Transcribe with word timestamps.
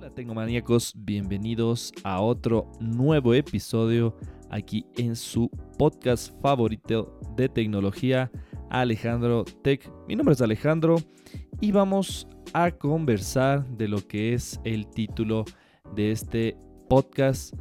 Hola 0.00 0.14
Tecnomaníacos, 0.14 0.94
bienvenidos 0.96 1.92
a 2.04 2.22
otro 2.22 2.72
nuevo 2.80 3.34
episodio 3.34 4.16
aquí 4.48 4.86
en 4.96 5.14
su 5.14 5.50
podcast 5.76 6.32
favorito 6.40 7.20
de 7.36 7.50
tecnología, 7.50 8.30
Alejandro 8.70 9.44
Tech. 9.62 9.92
Mi 10.08 10.16
nombre 10.16 10.32
es 10.32 10.40
Alejandro 10.40 10.96
y 11.60 11.72
vamos 11.72 12.26
a 12.54 12.70
conversar 12.70 13.68
de 13.76 13.88
lo 13.88 13.98
que 14.08 14.32
es 14.32 14.58
el 14.64 14.86
título 14.86 15.44
de 15.94 16.12
este 16.12 16.56
podcast. 16.88 17.54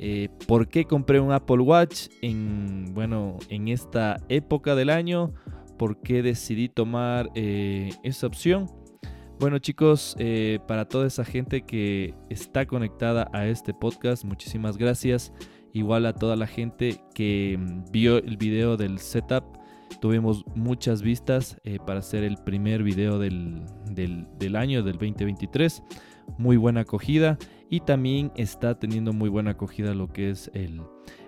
Eh, 0.00 0.30
¿Por 0.48 0.66
qué 0.66 0.86
compré 0.86 1.20
un 1.20 1.30
Apple 1.30 1.60
Watch 1.60 2.08
en, 2.22 2.92
bueno, 2.92 3.36
en 3.50 3.68
esta 3.68 4.16
época 4.28 4.74
del 4.74 4.90
año? 4.90 5.32
¿Por 5.78 6.00
qué 6.00 6.24
decidí 6.24 6.68
tomar 6.68 7.30
eh, 7.36 7.90
esa 8.02 8.26
opción? 8.26 8.66
Bueno 9.44 9.58
chicos, 9.58 10.16
eh, 10.18 10.58
para 10.66 10.86
toda 10.86 11.06
esa 11.06 11.22
gente 11.22 11.66
que 11.66 12.14
está 12.30 12.64
conectada 12.64 13.28
a 13.34 13.46
este 13.46 13.74
podcast, 13.74 14.24
muchísimas 14.24 14.78
gracias. 14.78 15.34
Igual 15.74 16.06
a 16.06 16.14
toda 16.14 16.34
la 16.34 16.46
gente 16.46 17.02
que 17.14 17.58
mm, 17.60 17.92
vio 17.92 18.16
el 18.16 18.38
video 18.38 18.78
del 18.78 18.98
setup. 18.98 19.44
Tuvimos 20.00 20.46
muchas 20.54 21.02
vistas 21.02 21.58
eh, 21.62 21.76
para 21.86 21.98
hacer 21.98 22.24
el 22.24 22.38
primer 22.38 22.82
video 22.82 23.18
del, 23.18 23.66
año, 24.56 24.82
del 24.82 24.94
2023. 24.94 25.82
Muy 26.38 26.56
buena 26.56 26.80
acogida. 26.80 27.36
Y 27.68 27.80
también 27.80 28.32
está 28.36 28.78
teniendo 28.78 29.12
muy 29.12 29.28
buena 29.28 29.50
acogida 29.50 29.92
lo 29.92 30.10
que 30.10 30.30
es 30.30 30.50
el, 30.54 30.80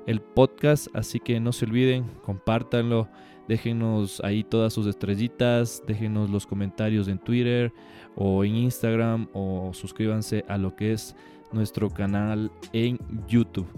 el 0.07 0.23
podcast. 0.23 0.89
Así 0.95 1.21
que 1.21 1.39
no 1.39 1.53
se 1.53 1.67
olviden, 1.67 2.05
compártanlo. 2.23 3.11
Déjenos 3.49 4.21
ahí 4.25 4.43
todas 4.43 4.73
sus 4.73 4.87
estrellitas, 4.87 5.83
déjenos 5.87 6.31
los 6.31 6.47
comentarios 6.47 7.07
en 7.09 7.19
Twitter 7.19 7.73
o 8.17 8.45
en 8.45 8.57
Instagram 8.57 9.29
o 9.33 9.71
suscríbanse 9.73 10.45
a 10.49 10.59
lo 10.59 10.75
que 10.75 10.93
es 10.93 11.15
nuestro 11.53 11.91
canal 11.91 12.51
en 12.73 12.99
YouTube. 13.29 13.69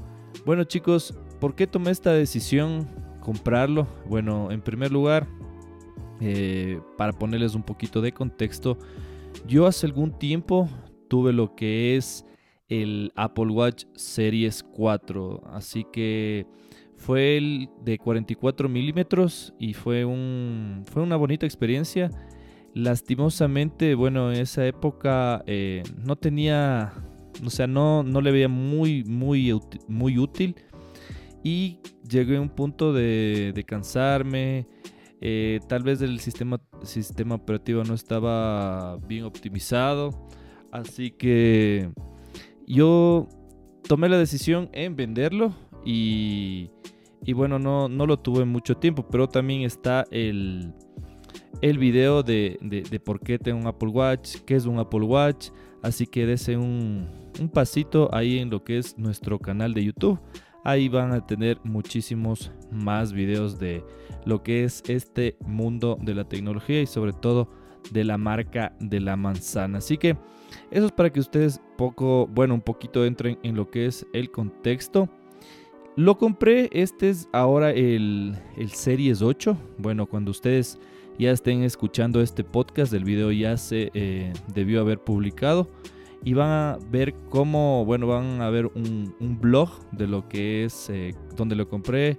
Bueno 0.46 0.64
chicos, 0.64 1.14
¿por 1.38 1.54
qué 1.54 1.66
tomé 1.66 1.90
esta 1.90 2.12
decisión? 2.12 2.88
Comprarlo. 3.20 3.86
Bueno, 4.06 4.50
en 4.50 4.62
primer 4.62 4.90
lugar, 4.90 5.26
eh, 6.20 6.80
para 6.96 7.12
ponerles 7.12 7.54
un 7.54 7.62
poquito 7.62 8.00
de 8.00 8.12
contexto, 8.12 8.78
yo 9.46 9.66
hace 9.66 9.86
algún 9.86 10.18
tiempo 10.18 10.68
tuve 11.08 11.32
lo 11.32 11.54
que 11.54 11.96
es 11.96 12.24
el 12.68 13.12
Apple 13.16 13.50
Watch 13.50 13.84
Series 13.94 14.62
4, 14.62 15.42
así 15.52 15.84
que 15.92 16.46
fue 16.98 17.36
el 17.36 17.70
de 17.84 17.96
44 17.96 18.68
milímetros 18.68 19.54
y 19.58 19.72
fue, 19.72 20.04
un, 20.04 20.84
fue 20.90 21.02
una 21.02 21.16
bonita 21.16 21.46
experiencia. 21.46 22.10
Lastimosamente, 22.74 23.94
bueno, 23.94 24.32
en 24.32 24.40
esa 24.40 24.66
época 24.66 25.42
eh, 25.46 25.82
no 25.96 26.16
tenía, 26.16 26.92
o 27.44 27.50
sea, 27.50 27.66
no, 27.66 28.02
no 28.02 28.20
le 28.20 28.32
veía 28.32 28.48
muy, 28.48 29.04
muy, 29.04 29.54
muy 29.86 30.18
útil. 30.18 30.56
Y 31.44 31.78
llegué 32.08 32.36
a 32.36 32.40
un 32.40 32.50
punto 32.50 32.92
de, 32.92 33.52
de 33.54 33.64
cansarme. 33.64 34.66
Eh, 35.20 35.60
tal 35.68 35.84
vez 35.84 36.02
el 36.02 36.18
sistema, 36.18 36.60
sistema 36.82 37.36
operativo 37.36 37.84
no 37.84 37.94
estaba 37.94 38.98
bien 39.06 39.24
optimizado. 39.24 40.28
Así 40.72 41.12
que 41.12 41.90
yo 42.66 43.28
tomé 43.86 44.08
la 44.08 44.18
decisión 44.18 44.68
en 44.72 44.96
venderlo 44.96 45.54
y, 45.90 47.32
bueno, 47.32 47.58
no, 47.58 47.88
no 47.88 48.06
lo 48.06 48.18
tuve 48.18 48.44
mucho 48.44 48.76
tiempo, 48.76 49.06
pero 49.10 49.26
también 49.26 49.62
está 49.62 50.04
el, 50.10 50.74
el 51.62 51.78
video 51.78 52.22
de, 52.22 52.58
por 53.04 53.20
qué 53.20 53.38
tengo 53.38 53.58
un 53.58 53.66
Apple 53.66 53.88
Watch, 53.88 54.36
qué 54.44 54.54
es 54.54 54.66
un 54.66 54.78
Apple 54.78 55.00
Watch. 55.00 55.48
Así 55.82 56.06
que 56.06 56.26
dese 56.26 56.58
un, 56.58 57.08
un 57.40 57.48
pasito 57.48 58.10
ahí 58.12 58.38
en 58.38 58.50
lo 58.50 58.62
que 58.64 58.76
es 58.76 58.98
nuestro 58.98 59.38
canal 59.38 59.72
de 59.72 59.84
YouTube. 59.84 60.20
Ahí 60.62 60.90
van 60.90 61.12
a 61.12 61.26
tener 61.26 61.58
muchísimos 61.64 62.52
más 62.70 63.12
videos 63.12 63.58
de 63.58 63.82
lo 64.26 64.42
que 64.42 64.64
es 64.64 64.82
este 64.88 65.38
mundo 65.40 65.96
de 66.02 66.14
la 66.14 66.24
tecnología 66.24 66.82
y 66.82 66.86
sobre 66.86 67.14
todo 67.14 67.48
de 67.92 68.04
la 68.04 68.18
marca 68.18 68.76
de 68.78 69.00
la 69.00 69.16
manzana. 69.16 69.78
Así 69.78 69.96
que 69.96 70.18
eso 70.70 70.86
es 70.86 70.92
para 70.92 71.10
que 71.10 71.20
ustedes 71.20 71.62
poco, 71.78 72.26
bueno, 72.26 72.52
un 72.52 72.60
poquito 72.60 73.06
entren 73.06 73.38
en 73.42 73.56
lo 73.56 73.70
que 73.70 73.86
es 73.86 74.06
el 74.12 74.30
contexto. 74.30 75.08
Lo 75.98 76.16
compré, 76.16 76.70
este 76.70 77.10
es 77.10 77.28
ahora 77.32 77.72
el, 77.72 78.36
el 78.56 78.70
Series 78.70 79.20
8. 79.20 79.58
Bueno, 79.78 80.06
cuando 80.06 80.30
ustedes 80.30 80.78
ya 81.18 81.32
estén 81.32 81.64
escuchando 81.64 82.20
este 82.20 82.44
podcast, 82.44 82.92
el 82.92 83.02
video 83.02 83.32
ya 83.32 83.56
se 83.56 83.90
eh, 83.94 84.32
debió 84.54 84.80
haber 84.80 85.00
publicado. 85.00 85.68
Y 86.22 86.34
van 86.34 86.50
a 86.50 86.78
ver 86.88 87.16
cómo, 87.30 87.84
bueno, 87.84 88.06
van 88.06 88.40
a 88.40 88.48
ver 88.48 88.66
un, 88.66 89.12
blog 89.40 89.70
de 89.90 90.06
lo 90.06 90.28
que 90.28 90.66
es, 90.66 90.88
eh, 90.88 91.16
donde 91.34 91.56
lo 91.56 91.68
compré, 91.68 92.16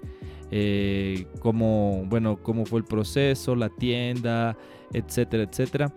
eh, 0.51 1.25
cómo, 1.39 2.03
bueno, 2.07 2.37
cómo 2.43 2.65
fue 2.65 2.79
el 2.79 2.85
proceso, 2.85 3.55
la 3.55 3.69
tienda, 3.69 4.57
etcétera, 4.91 5.43
etcétera. 5.43 5.93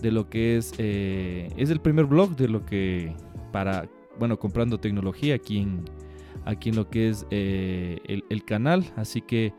De 0.00 0.10
lo 0.10 0.30
que 0.30 0.56
es, 0.56 0.72
es 0.78 1.68
el 1.68 1.80
primer 1.82 2.06
blog 2.06 2.34
de 2.34 2.48
lo 2.48 2.64
que, 2.64 3.14
para, 3.52 3.86
bueno, 4.18 4.38
comprando 4.38 4.80
tecnología 4.80 5.34
aquí 5.34 5.58
en, 5.58 5.84
aquí 6.46 6.70
en 6.70 6.76
lo 6.76 6.88
que 6.88 7.10
es 7.10 7.26
eh, 7.30 8.22
el, 8.28 8.44
canal. 8.44 8.84
Así 8.96 9.20
que 9.20 9.52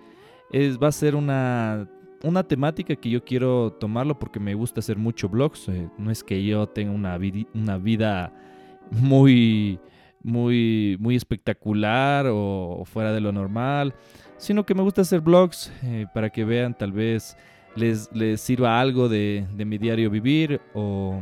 es, 0.51 0.79
va 0.79 0.87
a 0.87 0.91
ser 0.91 1.15
una, 1.15 1.87
una 2.23 2.43
temática 2.43 2.95
que 2.95 3.09
yo 3.09 3.23
quiero 3.23 3.73
tomarlo 3.73 4.17
porque 4.17 4.39
me 4.39 4.55
gusta 4.55 4.79
hacer 4.79 4.97
mucho 4.97 5.29
blogs. 5.29 5.69
Eh, 5.69 5.89
no 5.97 6.09
es 6.09 6.23
que 6.23 6.43
yo 6.43 6.67
tenga 6.67 6.91
una, 6.91 7.19
una 7.53 7.77
vida 7.77 8.33
muy, 8.89 9.79
muy, 10.23 10.97
muy 10.99 11.15
espectacular 11.15 12.27
o 12.31 12.83
fuera 12.85 13.11
de 13.11 13.21
lo 13.21 13.31
normal, 13.31 13.93
sino 14.37 14.65
que 14.65 14.73
me 14.73 14.81
gusta 14.81 15.01
hacer 15.01 15.21
blogs 15.21 15.71
eh, 15.83 16.07
para 16.13 16.29
que 16.29 16.45
vean 16.45 16.75
tal 16.75 16.91
vez 16.91 17.35
les, 17.75 18.09
les 18.13 18.41
sirva 18.41 18.79
algo 18.79 19.09
de, 19.09 19.45
de 19.55 19.65
mi 19.65 19.77
diario 19.77 20.09
vivir 20.09 20.61
o, 20.73 21.21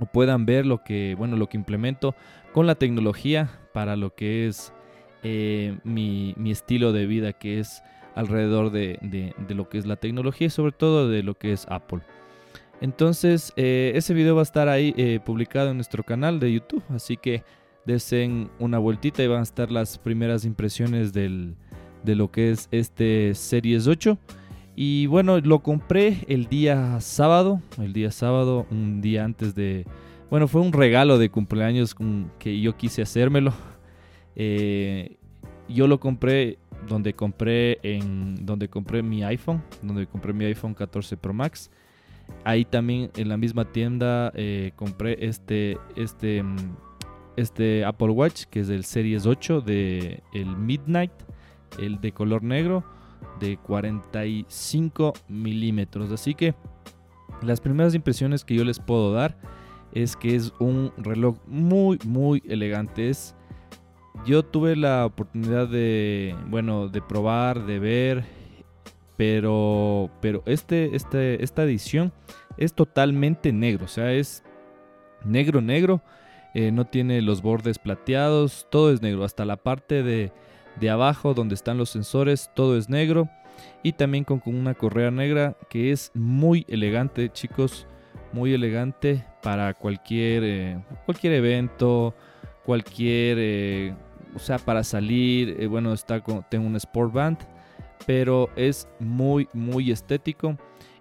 o, 0.00 0.06
puedan 0.06 0.46
ver 0.46 0.66
lo 0.66 0.82
que, 0.82 1.14
bueno, 1.16 1.36
lo 1.36 1.48
que 1.48 1.56
implemento 1.56 2.14
con 2.52 2.66
la 2.66 2.74
tecnología 2.74 3.50
para 3.72 3.96
lo 3.96 4.14
que 4.14 4.46
es 4.46 4.72
eh, 5.22 5.78
mi, 5.84 6.34
estilo 6.46 6.92
de 6.92 7.06
vida, 7.06 7.32
que 7.32 7.60
es 7.60 7.82
alrededor 8.14 8.70
de, 8.70 8.98
lo 9.48 9.68
que 9.68 9.78
es 9.78 9.86
la 9.86 9.96
tecnología 9.96 10.46
y 10.46 10.50
sobre 10.50 10.72
todo 10.72 11.08
de 11.08 11.22
lo 11.22 11.34
que 11.34 11.52
es 11.52 11.66
Apple. 11.68 12.00
Entonces, 12.80 13.52
eh, 13.56 13.92
ese 13.94 14.14
video 14.14 14.36
va 14.36 14.42
a 14.42 14.44
estar 14.44 14.68
ahí 14.68 14.94
eh, 14.96 15.20
publicado 15.24 15.70
en 15.70 15.76
nuestro 15.76 16.04
canal 16.04 16.38
de 16.38 16.52
YouTube, 16.52 16.82
así 16.90 17.16
que 17.16 17.42
desen 17.84 18.50
una 18.58 18.78
vueltita 18.78 19.22
y 19.22 19.26
van 19.26 19.40
a 19.40 19.42
estar 19.42 19.70
las 19.70 19.98
primeras 19.98 20.44
impresiones 20.44 21.12
de 21.12 21.54
lo 22.04 22.30
que 22.30 22.50
es 22.50 22.68
este 22.70 23.34
Series 23.34 23.86
8. 23.86 24.18
Y 24.80 25.06
bueno, 25.06 25.40
lo 25.40 25.58
compré 25.58 26.18
el 26.28 26.46
día 26.46 27.00
sábado, 27.00 27.60
el 27.78 27.92
día 27.92 28.12
sábado, 28.12 28.64
un 28.70 29.00
día 29.00 29.24
antes 29.24 29.56
de, 29.56 29.84
bueno, 30.30 30.46
fue 30.46 30.60
un 30.60 30.72
regalo 30.72 31.18
de 31.18 31.30
cumpleaños 31.30 31.96
que 32.38 32.60
yo 32.60 32.76
quise 32.76 33.02
hacérmelo. 33.02 33.52
Eh, 34.36 35.16
yo 35.68 35.88
lo 35.88 35.98
compré 35.98 36.58
donde 36.86 37.12
compré 37.12 37.80
en 37.82 38.46
donde 38.46 38.68
compré 38.68 39.02
mi 39.02 39.24
iPhone, 39.24 39.64
donde 39.82 40.06
compré 40.06 40.32
mi 40.32 40.44
iPhone 40.44 40.74
14 40.74 41.16
Pro 41.16 41.34
Max. 41.34 41.72
Ahí 42.44 42.64
también 42.64 43.10
en 43.16 43.28
la 43.28 43.36
misma 43.36 43.64
tienda 43.64 44.30
eh, 44.36 44.70
compré 44.76 45.16
este 45.26 45.76
este 45.96 46.44
este 47.34 47.84
Apple 47.84 48.10
Watch 48.10 48.44
que 48.44 48.60
es 48.60 48.68
el 48.68 48.84
Series 48.84 49.26
8 49.26 49.60
de 49.60 50.22
el 50.32 50.56
Midnight, 50.56 51.10
el 51.80 52.00
de 52.00 52.12
color 52.12 52.44
negro 52.44 52.84
de 53.40 53.56
45 53.58 55.12
milímetros. 55.28 56.10
Así 56.12 56.34
que 56.34 56.54
las 57.42 57.60
primeras 57.60 57.94
impresiones 57.94 58.44
que 58.44 58.54
yo 58.54 58.64
les 58.64 58.80
puedo 58.80 59.12
dar 59.12 59.36
es 59.92 60.16
que 60.16 60.34
es 60.34 60.52
un 60.58 60.92
reloj 60.96 61.36
muy, 61.46 61.98
muy 62.04 62.42
elegante. 62.46 63.10
yo 64.26 64.44
tuve 64.44 64.76
la 64.76 65.06
oportunidad 65.06 65.68
de, 65.68 66.36
bueno, 66.48 66.88
de 66.88 67.00
probar, 67.00 67.64
de 67.64 67.78
ver, 67.78 68.24
pero, 69.16 70.10
pero 70.20 70.42
este, 70.46 70.94
este, 70.94 71.42
esta 71.42 71.64
edición 71.64 72.12
es 72.56 72.74
totalmente 72.74 73.52
negro, 73.52 73.86
o 73.86 73.88
sea, 73.88 74.12
es 74.12 74.44
negro, 75.24 75.60
negro. 75.60 76.02
Eh, 76.54 76.72
no 76.72 76.86
tiene 76.86 77.20
los 77.20 77.42
bordes 77.42 77.78
plateados, 77.78 78.66
todo 78.70 78.90
es 78.90 79.02
negro, 79.02 79.24
hasta 79.24 79.44
la 79.44 79.56
parte 79.56 80.02
de, 80.02 80.32
de 80.80 80.90
abajo 80.90 81.34
donde 81.34 81.54
están 81.54 81.78
los 81.78 81.90
sensores, 81.90 82.50
todo 82.54 82.76
es 82.76 82.88
negro. 82.88 83.28
Y 83.82 83.92
también 83.92 84.24
con, 84.24 84.40
una 84.44 84.74
correa 84.74 85.10
negra 85.10 85.56
que 85.68 85.90
es 85.92 86.10
muy 86.14 86.64
elegante, 86.68 87.30
chicos 87.30 87.86
muy 88.32 88.52
elegante 88.52 89.24
para 89.42 89.74
cualquier, 89.74 90.42
eh, 90.44 90.84
cualquier 91.06 91.34
evento, 91.34 92.14
cualquier, 92.64 93.38
eh, 93.40 93.94
o 94.34 94.38
sea, 94.38 94.58
para 94.58 94.84
salir, 94.84 95.56
eh, 95.58 95.66
bueno, 95.66 95.92
está 95.92 96.20
con, 96.20 96.44
tengo 96.48 96.66
un 96.66 96.76
Sport 96.76 97.12
Band, 97.12 97.38
pero 98.06 98.50
es 98.56 98.88
muy, 98.98 99.48
muy 99.52 99.90
estético. 99.90 100.56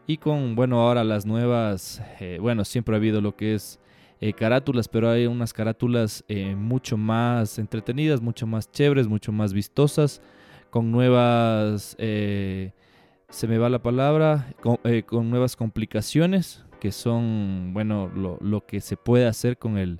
Y 0.07 0.17
con, 0.17 0.55
bueno, 0.55 0.79
ahora 0.79 1.03
las 1.03 1.25
nuevas, 1.25 2.01
bueno, 2.39 2.63
siempre 2.63 2.95
ha 2.95 2.97
habido 2.97 3.19
lo 3.19 3.35
que 3.35 3.55
es 3.55 3.77
eh, 4.19 4.33
carátulas, 4.33 4.87
pero 4.87 5.09
hay 5.09 5.27
unas 5.27 5.53
carátulas 5.53 6.23
eh, 6.27 6.55
mucho 6.55 6.97
más 6.97 7.59
entretenidas, 7.59 8.21
mucho 8.21 8.47
más 8.47 8.71
chéveres, 8.71 9.07
mucho 9.07 9.31
más 9.31 9.53
vistosas, 9.53 10.21
con 10.69 10.91
nuevas, 10.91 11.95
se 11.97 13.47
me 13.47 13.57
va 13.57 13.69
la 13.69 13.81
palabra, 13.81 14.53
con, 14.61 15.29
nuevas 15.29 15.55
complicaciones, 15.55 16.63
que 16.79 16.91
son, 16.91 17.71
bueno, 17.73 18.11
lo, 18.13 18.65
que 18.65 18.81
se 18.81 18.97
puede 18.97 19.27
hacer 19.27 19.57
con 19.57 19.77
el, 19.77 19.99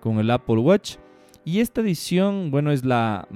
con 0.00 0.18
el 0.18 0.30
Apple 0.30 0.58
Watch. 0.58 0.96
Y 1.44 1.60
esta 1.60 1.82
edición, 1.82 2.50
bueno, 2.50 2.70
es 2.70 2.84
la, 2.84 3.28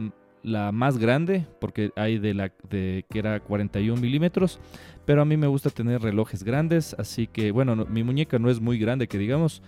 la 0.43 0.73
más 0.73 0.99
grande, 0.99 1.47
porque 1.61 1.91
hay 1.97 2.19
de 2.19 2.35
la 2.35 2.53
de, 2.69 3.05
que 3.11 3.19
era 3.19 3.41
41 3.41 4.01
milímetros, 4.01 4.59
pero 5.05 5.23
a 5.23 5.25
mí 5.25 5.37
me 5.37 5.47
gusta 5.47 5.71
tener 5.71 6.03
relojes 6.03 6.43
grandes, 6.43 6.95
así 6.99 7.27
que 7.27 7.51
bueno, 7.51 7.77
mi 7.77 8.03
muñeca 8.03 8.39
no 8.39 8.51
es 8.51 8.61
muy 8.61 8.79
grande 8.79 9.09
que 9.09 9.19
digamos, 9.19 9.63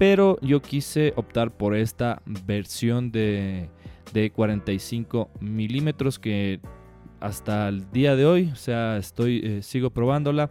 pero 0.00 0.38
yo 0.40 0.62
quise 0.62 1.12
optar 1.14 1.50
por 1.50 1.76
esta 1.76 2.22
versión 2.46 3.12
de, 3.12 3.68
45 4.34 5.28
milímetros 5.40 6.18
que 6.18 6.58
hasta 7.20 7.68
el 7.68 7.84
día 7.92 8.16
de 8.16 8.24
hoy, 8.24 8.48
o 8.50 8.56
sea, 8.56 8.96
estoy, 8.96 9.42
eh, 9.44 9.62
sigo 9.62 9.90
probándola. 9.90 10.50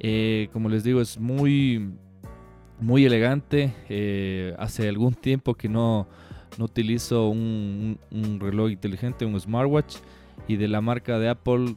Eh, 0.00 0.48
como 0.52 0.68
les 0.68 0.82
digo, 0.82 1.00
es 1.00 1.20
muy, 1.20 1.92
muy 2.80 3.04
elegante. 3.04 3.72
Eh, 3.88 4.56
hace 4.58 4.88
algún 4.88 5.14
tiempo 5.14 5.54
que 5.54 5.68
no, 5.68 6.08
no 6.58 6.64
utilizo 6.64 7.28
un, 7.28 7.96
reloj 8.40 8.72
inteligente, 8.72 9.24
un 9.24 9.38
smartwatch. 9.38 9.98
Y 10.48 10.56
de 10.56 10.66
la 10.66 10.80
marca 10.80 11.20
de 11.20 11.28
Apple 11.28 11.76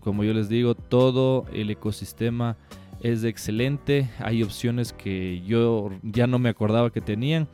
como 0.00 0.22
yo 0.22 0.34
les 0.34 0.48
digo, 0.48 0.76
todo 0.76 1.46
el 1.52 1.68
ecosistema 1.68 2.56
es 3.00 3.24
excelente. 3.24 4.08
Hay 4.18 4.42
opciones 4.42 4.92
que 4.92 5.42
yo 5.42 5.90
ya 6.02 6.26
no 6.26 6.38
me 6.38 6.48
acordaba 6.48 6.90
que 6.90 7.00
tenían. 7.00 7.48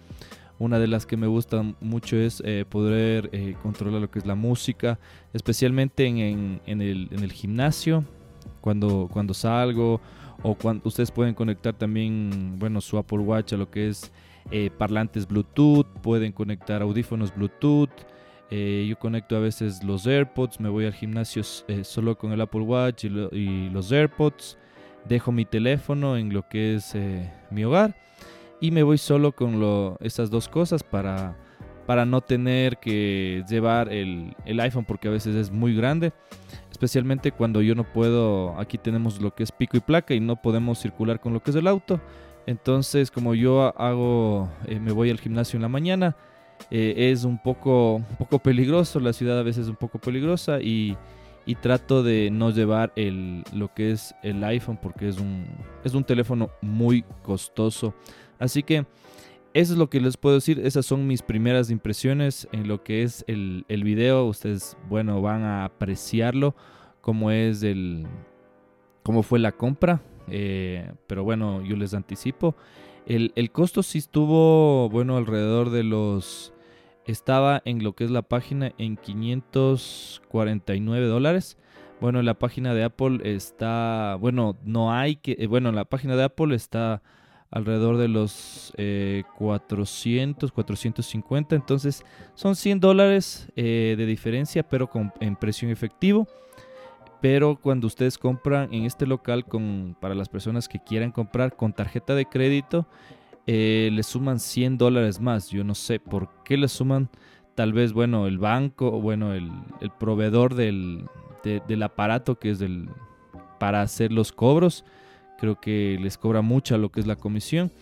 Una 0.62 0.78
de 0.78 0.86
las 0.86 1.06
que 1.06 1.16
me 1.16 1.26
gusta 1.26 1.64
mucho 1.80 2.16
es 2.16 2.40
eh, 2.46 2.64
poder 2.68 3.30
eh, 3.32 3.56
controlar 3.64 4.00
lo 4.00 4.10
que 4.10 4.20
es 4.20 4.26
la 4.26 4.36
música, 4.36 5.00
especialmente 5.32 6.06
en, 6.06 6.60
el, 6.66 7.32
gimnasio, 7.32 8.04
cuando, 8.60 9.08
cuando 9.12 9.34
salgo 9.34 10.00
o 10.40 10.54
cuando 10.54 10.86
ustedes 10.86 11.10
pueden 11.10 11.34
conectar 11.34 11.74
también, 11.74 12.60
bueno, 12.60 12.80
su 12.80 12.96
Apple 12.96 13.18
Watch 13.18 13.54
a 13.54 13.56
lo 13.56 13.72
que 13.72 13.88
es 13.88 14.12
eh, 14.52 14.70
parlantes 14.78 15.26
Bluetooth, 15.26 15.86
pueden 16.00 16.30
conectar 16.30 16.80
audífonos 16.80 17.34
Bluetooth, 17.34 17.90
yo 18.48 18.98
conecto 19.00 19.34
a 19.34 19.40
veces 19.40 19.82
los 19.82 20.06
AirPods, 20.06 20.60
me 20.60 20.68
voy 20.68 20.84
al 20.84 20.92
gimnasio 20.92 21.42
solo 21.42 22.16
con 22.16 22.30
el 22.30 22.40
Apple 22.40 22.60
Watch 22.60 23.06
y, 23.06 23.70
los 23.70 23.90
AirPods, 23.90 24.58
dejo 25.08 25.32
mi 25.32 25.44
teléfono 25.44 26.16
en 26.16 26.32
lo 26.32 26.48
que 26.48 26.76
es 26.76 26.94
eh, 26.94 27.30
mi 27.50 27.64
hogar 27.64 27.96
y 28.60 28.70
me 28.70 28.82
voy 28.82 28.98
solo 28.98 29.32
con 29.32 29.60
lo, 29.60 29.98
estas 30.00 30.30
dos 30.30 30.48
cosas 30.48 30.82
para, 30.82 31.36
para 31.86 32.06
no 32.06 32.20
tener 32.20 32.78
que 32.78 33.42
llevar 33.48 33.92
el, 33.92 34.36
el, 34.44 34.60
iPhone 34.60 34.84
porque 34.84 35.08
a 35.08 35.10
veces 35.10 35.34
es 35.34 35.50
muy 35.50 35.74
grande, 35.74 36.12
especialmente 36.70 37.32
cuando 37.32 37.60
yo 37.60 37.74
no 37.74 37.84
puedo, 37.84 38.58
aquí 38.58 38.78
tenemos 38.78 39.20
lo 39.20 39.34
que 39.34 39.42
es 39.42 39.50
pico 39.50 39.76
y 39.76 39.80
placa 39.80 40.14
y 40.14 40.20
no 40.20 40.36
podemos 40.36 40.78
circular 40.78 41.20
con 41.20 41.32
lo 41.32 41.42
que 41.42 41.50
es 41.50 41.56
el 41.56 41.66
auto. 41.66 42.00
Entonces, 42.46 43.10
como 43.10 43.34
yo 43.34 43.72
hago, 43.80 44.48
me 44.68 44.92
voy 44.92 45.10
al 45.10 45.18
gimnasio 45.18 45.56
en 45.56 45.62
la 45.62 45.68
mañana, 45.68 46.16
eh, 46.70 47.10
es 47.10 47.24
un 47.24 47.38
poco, 47.38 47.96
un 47.96 48.16
poco 48.16 48.38
peligroso, 48.38 49.00
la 49.00 49.12
ciudad 49.12 49.38
a 49.38 49.42
veces 49.42 49.64
es 49.64 49.68
un 49.68 49.76
poco 49.76 49.98
peligrosa 49.98 50.60
y, 50.60 50.96
trato 51.60 52.02
de 52.02 52.30
no 52.30 52.50
llevar 52.50 52.92
el, 52.96 53.44
lo 53.52 53.72
que 53.74 53.92
es 53.92 54.14
el 54.22 54.42
iPhone 54.44 54.78
porque 54.80 55.08
es 55.08 55.18
un, 55.18 55.46
es 55.84 55.94
un 55.94 56.04
teléfono 56.04 56.50
muy 56.60 57.04
costoso. 57.22 57.94
Así 58.38 58.62
que 58.62 58.86
eso 59.54 59.72
es 59.74 59.78
lo 59.78 59.90
que 59.90 60.00
les 60.00 60.16
puedo 60.16 60.36
decir, 60.36 60.60
esas 60.64 60.86
son 60.86 61.06
mis 61.06 61.20
primeras 61.22 61.70
impresiones 61.70 62.48
en 62.52 62.68
lo 62.68 62.82
que 62.82 63.02
es 63.02 63.24
el, 63.26 63.64
el 63.68 63.84
video. 63.84 64.24
Ustedes, 64.26 64.76
bueno, 64.88 65.20
van 65.20 65.42
a 65.42 65.64
apreciarlo, 65.64 66.54
como 67.00 67.30
es 67.30 67.62
el, 67.62 68.06
cómo 69.02 69.22
fue 69.22 69.38
la 69.38 69.52
compra. 69.52 70.00
Eh, 70.28 70.90
pero 71.06 71.24
bueno, 71.24 71.62
yo 71.62 71.76
les 71.76 71.92
anticipo. 71.92 72.54
El, 73.04 73.32
el, 73.34 73.50
costo 73.50 73.82
sí 73.82 73.98
estuvo, 73.98 74.88
bueno, 74.88 75.16
alrededor 75.16 75.70
de 75.70 75.82
los 75.82 76.54
estaba 77.06 77.62
en 77.64 77.82
lo 77.82 77.94
que 77.94 78.04
es 78.04 78.10
la 78.10 78.20
página 78.22 78.72
en 78.78 78.96
549 78.96 81.06
dólares. 81.06 81.58
Bueno, 82.00 82.20
en 82.20 82.26
la 82.26 82.34
página 82.34 82.74
de 82.74 82.84
Apple 82.84 83.20
está, 83.22 84.16
bueno, 84.20 84.56
no 84.64 84.92
hay 84.92 85.16
que, 85.16 85.36
eh, 85.38 85.46
bueno, 85.46 85.68
en 85.68 85.76
la 85.76 85.84
página 85.84 86.16
de 86.16 86.24
Apple 86.24 86.54
está 86.54 87.02
alrededor 87.50 87.98
de 87.98 88.08
los 88.08 88.72
400, 89.38 90.50
eh, 90.50 90.52
450. 90.52 91.54
Entonces 91.54 92.04
son 92.34 92.56
100 92.56 92.80
dólares 92.80 93.48
eh, 93.56 93.94
de 93.96 94.06
diferencia, 94.06 94.62
pero 94.62 94.88
con, 94.88 95.12
en 95.20 95.36
precio 95.36 95.68
en 95.68 95.72
efectivo. 95.72 96.26
Pero 97.20 97.56
cuando 97.56 97.86
ustedes 97.86 98.18
compran 98.18 98.72
en 98.74 98.84
este 98.84 99.06
local, 99.06 99.44
con, 99.44 99.96
para 100.00 100.16
las 100.16 100.28
personas 100.28 100.68
que 100.68 100.80
quieran 100.80 101.12
comprar 101.12 101.54
con 101.54 101.72
tarjeta 101.72 102.16
de 102.16 102.26
crédito, 102.26 102.88
eh, 103.46 103.90
le 103.92 104.02
suman 104.02 104.38
100 104.38 104.78
dólares 104.78 105.20
más. 105.20 105.50
Yo 105.50 105.64
no 105.64 105.74
sé 105.74 105.98
por 105.98 106.28
qué 106.44 106.56
le 106.56 106.68
suman, 106.68 107.08
tal 107.54 107.72
vez, 107.72 107.92
bueno, 107.92 108.26
el 108.26 108.38
banco, 108.38 109.00
bueno, 109.00 109.34
el, 109.34 109.50
proveedor 109.98 110.54
del, 110.54 111.06
del, 111.42 111.82
aparato 111.82 112.38
que 112.38 112.50
es 112.50 112.58
del, 112.58 112.88
para 113.58 113.82
hacer 113.82 114.12
los 114.12 114.32
cobros. 114.32 114.84
Creo 115.38 115.60
que 115.60 115.98
les 116.00 116.18
cobra 116.18 116.40
mucha 116.40 116.78
lo 116.78 116.90
que 116.90 117.00
es 117.00 117.06
la 117.06 117.16
comisión. 117.16 117.72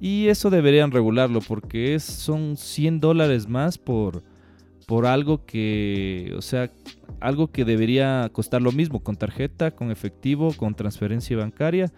Y 0.00 0.26
eso 0.28 0.50
deberían 0.50 0.90
regularlo 0.90 1.40
porque 1.40 1.94
es, 1.94 2.02
son 2.02 2.56
100 2.56 3.00
dólares 3.00 3.48
más 3.48 3.78
por, 3.78 4.22
por 4.86 5.06
algo 5.06 5.44
que, 5.44 6.34
o 6.36 6.42
sea, 6.42 6.70
algo 7.20 7.50
que 7.50 7.64
debería 7.64 8.28
costar 8.32 8.62
lo 8.62 8.72
mismo 8.72 9.00
con 9.00 9.16
tarjeta, 9.16 9.70
con 9.70 9.90
efectivo, 9.90 10.52
con 10.56 10.74
transferencia 10.74 11.36
bancaria. 11.36 11.90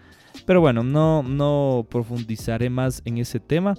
Pero 0.45 0.61
bueno, 0.61 0.83
no, 0.83 1.23
no 1.23 1.87
profundizaré 1.89 2.69
más 2.69 3.01
en 3.05 3.17
ese 3.17 3.39
tema. 3.39 3.75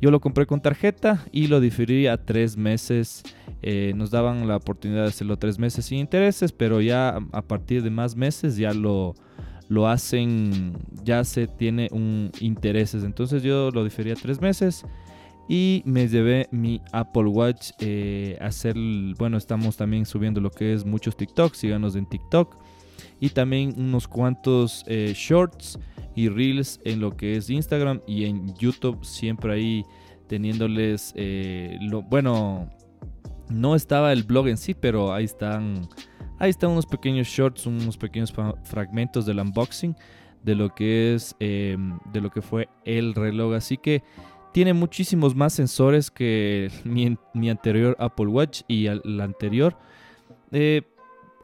Yo 0.00 0.10
lo 0.10 0.20
compré 0.20 0.46
con 0.46 0.60
tarjeta 0.60 1.24
y 1.30 1.46
lo 1.46 1.60
diferí 1.60 2.06
a 2.06 2.16
tres 2.24 2.56
meses. 2.56 3.22
Eh, 3.62 3.92
nos 3.94 4.10
daban 4.10 4.48
la 4.48 4.56
oportunidad 4.56 5.02
de 5.02 5.08
hacerlo 5.08 5.36
tres 5.36 5.58
meses 5.58 5.84
sin 5.84 5.98
intereses, 5.98 6.52
pero 6.52 6.80
ya 6.80 7.18
a 7.32 7.42
partir 7.42 7.82
de 7.82 7.90
más 7.90 8.16
meses 8.16 8.56
ya 8.56 8.72
lo, 8.72 9.14
lo 9.68 9.86
hacen, 9.86 10.72
ya 11.04 11.22
se 11.24 11.46
tiene 11.46 11.88
un 11.92 12.32
intereses. 12.40 13.04
Entonces 13.04 13.42
yo 13.42 13.70
lo 13.70 13.84
diferí 13.84 14.10
a 14.10 14.16
tres 14.16 14.40
meses 14.40 14.86
y 15.52 15.82
me 15.84 16.06
llevé 16.06 16.46
mi 16.52 16.80
Apple 16.92 17.24
Watch 17.24 17.72
eh, 17.80 18.38
a 18.40 18.46
hacer, 18.46 18.76
bueno, 19.18 19.36
estamos 19.36 19.76
también 19.76 20.06
subiendo 20.06 20.40
lo 20.40 20.48
que 20.48 20.72
es 20.72 20.86
muchos 20.86 21.16
TikToks, 21.16 21.58
síganos 21.58 21.96
en 21.96 22.06
TikTok. 22.06 22.56
Y 23.18 23.30
también 23.30 23.74
unos 23.76 24.06
cuantos 24.06 24.84
eh, 24.86 25.12
shorts 25.12 25.76
y 26.14 26.28
reels 26.28 26.78
en 26.84 27.00
lo 27.00 27.16
que 27.16 27.36
es 27.36 27.50
Instagram 27.50 28.00
y 28.06 28.26
en 28.26 28.54
YouTube, 28.58 29.04
siempre 29.04 29.52
ahí 29.52 29.84
teniéndoles, 30.28 31.12
eh, 31.16 31.78
lo, 31.80 32.02
bueno, 32.02 32.70
no 33.48 33.74
estaba 33.74 34.12
el 34.12 34.22
blog 34.22 34.46
en 34.46 34.56
sí, 34.56 34.72
pero 34.72 35.12
ahí 35.12 35.24
están, 35.24 35.88
ahí 36.38 36.50
están 36.50 36.70
unos 36.70 36.86
pequeños 36.86 37.26
shorts, 37.26 37.66
unos 37.66 37.96
pequeños 37.96 38.32
fragmentos 38.62 39.26
del 39.26 39.40
unboxing 39.40 39.96
de 40.44 40.54
lo 40.54 40.72
que 40.72 41.12
es, 41.16 41.34
em, 41.40 41.98
de 42.12 42.20
lo 42.20 42.30
que 42.30 42.40
fue 42.40 42.68
el 42.84 43.16
reloj, 43.16 43.54
así 43.54 43.76
que 43.76 44.04
tiene 44.52 44.74
muchísimos 44.74 45.34
más 45.34 45.52
sensores 45.52 46.10
que 46.10 46.70
mi, 46.84 47.48
anterior 47.48 47.96
Apple 47.98 48.26
Watch 48.26 48.62
y 48.68 48.86
el, 48.86 49.20
anterior. 49.20 49.76
Eh, 50.52 50.82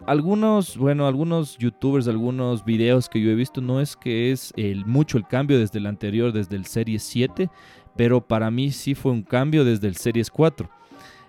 algunos, 0.06 0.76
bueno, 0.76 1.06
algunos 1.06 1.56
youtubers, 1.58 2.06
algunos 2.08 2.64
videos 2.64 3.08
que 3.08 3.20
yo 3.20 3.30
he 3.30 3.34
visto, 3.34 3.60
no 3.60 3.80
es 3.80 3.96
que 3.96 4.30
es 4.30 4.52
mucho 4.84 5.16
el 5.16 5.26
cambio 5.26 5.58
desde 5.58 5.78
el 5.78 5.86
anterior, 5.86 6.32
desde 6.32 6.56
el 6.56 6.66
Series 6.66 7.02
7, 7.02 7.48
pero 7.96 8.26
para 8.26 8.50
mí 8.50 8.72
sí 8.72 8.94
fue 8.94 9.12
un 9.12 9.22
cambio 9.22 9.64
desde 9.64 9.88
el 9.88 9.96
Series 9.96 10.30
4. 10.30 10.68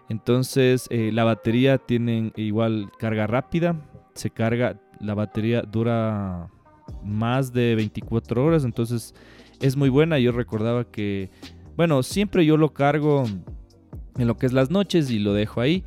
Entonces, 0.10 0.88
eh, 0.90 1.12
la 1.14 1.24
batería 1.24 1.78
tiene 1.78 2.32
igual 2.36 2.92
carga 2.98 3.28
rápida, 3.28 3.76
se 4.14 4.30
carga, 4.30 4.80
la 5.00 5.14
batería 5.14 5.62
dura 5.62 6.50
más 7.04 7.52
de 7.52 7.76
24 7.76 8.44
horas, 8.44 8.64
entonces 8.64 9.14
es 9.60 9.76
muy 9.76 9.90
buena. 9.90 10.20
Yo 10.20 10.32
recordaba 10.32 10.86
que, 10.86 11.30
bueno, 11.78 12.04
siempre 12.04 12.46
yo 12.46 12.58
lo 12.58 12.74
cargo 12.74 13.24
en 14.18 14.28
lo 14.28 14.36
que 14.36 14.48
es 14.48 14.54
las 14.54 14.72
noches 14.72 15.10
y 15.12 15.20
lo 15.20 15.34
dejo 15.34 15.62
ahí, 15.62 15.84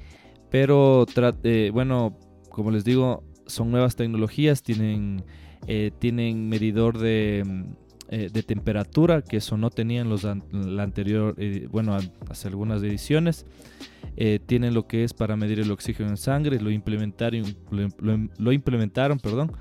pero, 0.50 1.04
eh, 1.42 1.70
bueno, 1.72 2.16
como 2.48 2.70
les 2.70 2.84
digo, 2.84 3.24
son 3.46 3.70
nuevas 3.70 3.96
tecnologías, 3.96 4.62
tienen, 4.62 5.24
eh, 5.66 5.90
tienen 5.98 6.48
medidor 6.48 6.98
de, 6.98 7.42
mm, 7.44 7.62
eh, 8.08 8.30
de, 8.32 8.42
temperatura, 8.42 9.22
que 9.22 9.36
eso 9.36 9.56
no 9.56 9.70
tenían 9.70 10.08
los 10.08 10.24
la 10.24 10.82
anterior, 10.82 11.34
eh, 11.38 11.68
bueno, 11.70 11.96
hace 12.28 12.48
algunas 12.48 12.82
ediciones. 12.82 13.46
tienen 14.46 14.74
lo 14.74 14.86
que 14.86 15.04
es 15.04 15.14
para 15.14 15.36
medir 15.36 15.60
el 15.60 15.70
oxígeno 15.70 16.10
en 16.10 16.16
sangre, 16.16 16.60
lo 16.60 16.70
implementaron, 16.70 17.44
lo, 18.38 18.52
implementaron 18.52 19.18
perdón, 19.18 19.52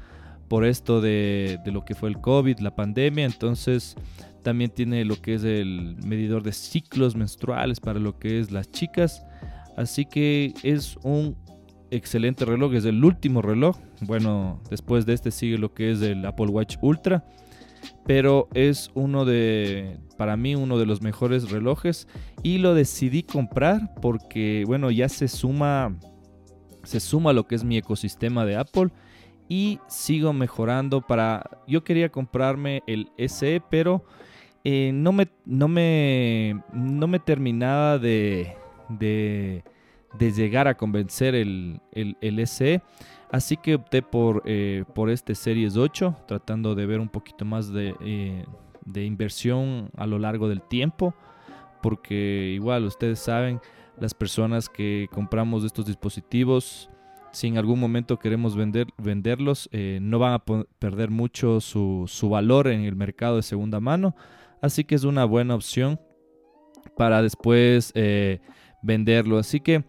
por 0.47 0.65
esto 0.65 0.99
de, 1.01 1.59
de, 1.63 1.71
lo 1.71 1.85
que 1.85 1.95
fue 1.95 2.09
el 2.09 2.19
COVID, 2.19 2.59
la 2.59 2.75
pandemia. 2.75 3.25
Entonces 3.25 3.95
también 4.43 4.71
tiene 4.71 5.05
lo 5.05 5.21
que 5.21 5.35
es 5.35 5.43
el 5.43 5.97
medidor 6.05 6.43
de 6.43 6.51
ciclos 6.51 7.15
menstruales 7.15 7.79
para 7.79 7.99
lo 7.99 8.17
que 8.17 8.39
es 8.39 8.51
las 8.51 8.71
chicas. 8.71 9.23
Así 9.77 10.05
que 10.05 10.53
es 10.63 10.97
un 11.03 11.37
excelente 11.91 12.45
reloj, 12.45 12.73
es 12.73 12.85
el 12.85 13.03
último 13.03 13.41
reloj. 13.41 13.77
Bueno, 14.01 14.61
después 14.69 15.05
de 15.05 15.13
este 15.13 15.31
sigue 15.31 15.57
lo 15.57 15.73
que 15.73 15.91
es 15.91 16.01
el 16.01 16.25
Apple 16.25 16.47
Watch 16.47 16.77
Ultra. 16.81 17.25
Pero 18.05 18.49
es 18.53 18.91
uno 18.93 19.23
de, 19.23 19.99
para 20.17 20.35
mí, 20.35 20.55
uno 20.55 20.77
de 20.77 20.85
los 20.85 21.01
mejores 21.01 21.49
relojes. 21.49 22.07
Y 22.43 22.57
lo 22.57 22.73
decidí 22.73 23.23
comprar 23.23 23.93
porque, 24.01 24.63
bueno, 24.67 24.91
ya 24.91 25.07
se 25.09 25.27
suma, 25.27 25.95
se 26.83 26.99
suma 26.99 27.33
lo 27.33 27.47
que 27.47 27.55
es 27.55 27.63
mi 27.63 27.77
ecosistema 27.77 28.45
de 28.45 28.57
Apple. 28.57 28.89
Y 29.47 29.79
sigo 29.87 30.33
mejorando 30.33 31.01
para, 31.01 31.49
yo 31.67 31.83
quería 31.83 32.09
comprarme 32.09 32.83
el 32.85 33.09
SE, 33.27 33.61
pero 33.69 34.03
eh, 34.63 34.91
no, 34.93 35.11
me, 35.11 35.29
no, 35.45 35.67
me, 35.67 36.61
no 36.73 37.07
me 37.07 37.19
terminaba 37.19 37.97
de, 37.97 38.55
de, 38.89 39.63
llegar 40.19 40.67
a 40.67 40.75
convencer 40.75 41.35
el, 41.35 41.79
el, 41.91 42.47
SE. 42.47 42.81
Así 43.31 43.57
que 43.57 43.75
opté 43.75 44.01
por, 44.01 44.41
eh, 44.45 44.83
por 44.93 45.09
este 45.09 45.35
Series 45.35 45.77
8, 45.77 46.15
tratando 46.27 46.75
de 46.75 46.85
ver 46.85 46.99
un 46.99 47.09
poquito 47.09 47.45
más 47.45 47.71
de, 47.71 47.95
eh, 48.01 48.45
de 48.85 49.05
inversión 49.05 49.91
a 49.95 50.07
lo 50.07 50.19
largo 50.19 50.49
del 50.49 50.61
tiempo. 50.61 51.13
Porque 51.81 52.51
igual 52.53 52.83
ustedes 52.83 53.19
saben, 53.19 53.61
las 53.97 54.13
personas 54.13 54.67
que 54.67 55.07
compramos 55.13 55.63
estos 55.63 55.85
dispositivos, 55.85 56.89
si 57.31 57.47
en 57.47 57.57
algún 57.57 57.79
momento 57.79 58.19
queremos 58.19 58.57
vender, 58.57 58.87
venderlos, 58.97 59.69
no 59.71 60.19
van 60.19 60.33
a 60.33 60.39
perder 60.79 61.09
mucho 61.09 61.61
su, 61.61 62.05
su 62.07 62.27
valor 62.27 62.67
en 62.67 62.81
el 62.81 62.97
mercado 62.97 63.37
de 63.37 63.43
segunda 63.43 63.79
mano. 63.79 64.15
Así 64.61 64.83
que 64.83 64.95
es 64.95 65.03
una 65.03 65.25
buena 65.25 65.55
opción 65.55 65.99
para 66.97 67.21
después 67.21 67.91
eh, 67.95 68.39
venderlo. 68.81 69.37
Así 69.37 69.59
que 69.59 69.83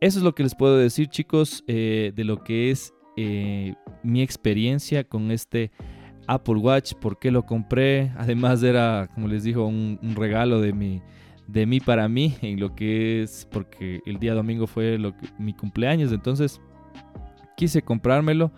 eso 0.00 0.18
es 0.18 0.24
lo 0.24 0.34
que 0.34 0.42
les 0.42 0.54
puedo 0.54 0.76
decir 0.78 1.08
chicos 1.08 1.64
eh, 1.66 2.12
de 2.14 2.24
lo 2.24 2.42
que 2.42 2.70
es 2.70 2.92
eh, 3.16 3.74
mi 4.02 4.22
experiencia 4.22 5.04
con 5.04 5.30
este 5.30 5.70
Apple 6.26 6.56
Watch. 6.56 6.94
¿Por 6.94 7.18
qué 7.18 7.30
lo 7.30 7.44
compré? 7.44 8.12
Además 8.18 8.62
era, 8.62 9.08
como 9.14 9.28
les 9.28 9.44
digo, 9.44 9.66
un, 9.66 9.98
regalo 10.16 10.60
de 10.60 10.72
mi, 10.72 11.02
de 11.46 11.66
mí 11.66 11.80
para 11.80 12.08
mí 12.08 12.36
en 12.42 12.60
lo 12.60 12.74
que 12.74 13.22
es 13.22 13.46
porque 13.50 14.00
el 14.06 14.18
día 14.18 14.34
domingo 14.34 14.66
fue 14.66 14.98
lo 14.98 15.14
mi 15.38 15.52
cumpleaños. 15.52 16.12
Entonces 16.12 16.60
quise 17.56 17.82
comprármelo 17.82 18.52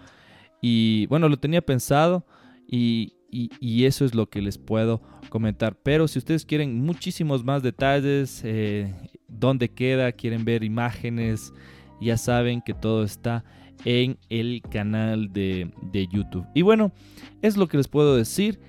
y 0.61 1.07
bueno, 1.07 1.29
lo 1.29 1.37
tenía 1.39 1.61
pensado 1.61 2.25
y, 2.69 3.15
y, 3.33 3.85
eso 3.85 4.05
es 4.05 4.15
lo 4.15 4.29
que 4.29 4.43
les 4.43 4.59
puedo 4.59 5.01
comentar. 5.31 5.75
Pero 5.83 6.07
si 6.07 6.19
ustedes 6.19 6.45
quieren 6.45 6.85
muchísimos 6.85 7.43
más 7.45 7.63
detalles, 7.63 8.43
eh, 8.45 8.95
dónde 9.27 9.71
queda, 9.71 10.13
quieren 10.13 10.45
ver 10.45 10.63
imágenes, 10.63 11.53
ya 12.01 12.19
saben 12.19 12.61
que 12.61 12.75
todo 12.75 13.05
está 13.05 13.43
en 13.87 14.19
el 14.29 14.61
canal 14.71 15.33
de, 15.33 15.73
de 15.91 16.07
YouTube. 16.09 16.47
Y 16.55 16.63
bueno, 16.63 16.93
es 17.41 17.57
lo 17.57 17.69
que 17.69 17.79
les 17.79 17.89
puedo 17.89 18.17
decir. 18.17 18.61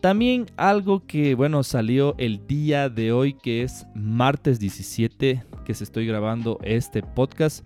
También 0.00 0.46
algo 0.56 1.06
que, 1.06 1.34
bueno, 1.34 1.62
salió 1.62 2.16
el 2.18 2.46
día 2.46 2.88
de 2.88 3.12
hoy, 3.12 3.34
que 3.34 3.62
es 3.62 3.86
martes 3.94 4.58
17, 4.58 5.44
que 5.64 5.74
se 5.74 5.84
estoy 5.84 6.06
grabando 6.06 6.58
este 6.64 7.02
podcast. 7.02 7.64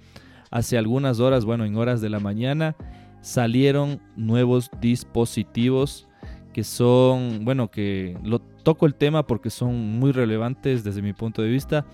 Hace 0.50 0.76
algunas 0.76 1.20
horas, 1.20 1.44
bueno, 1.44 1.64
en 1.64 1.76
horas 1.76 2.00
de 2.00 2.10
la 2.10 2.20
mañana, 2.20 2.76
salieron 3.22 4.00
nuevos 4.16 4.70
dispositivos 4.80 6.08
que 6.56 6.64
son, 6.64 7.44
bueno, 7.44 7.70
que 7.70 8.16
lo 8.24 8.38
toco 8.38 8.86
el 8.86 8.94
tema 8.94 9.26
porque 9.26 9.50
son 9.50 9.98
muy 9.98 10.10
relevantes 10.10 10.82
desde 10.84 11.02
mi 11.02 11.12
punto 11.12 11.42
de 11.42 11.50
vista. 11.50 11.84